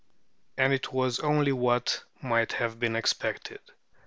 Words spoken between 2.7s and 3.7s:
been expected.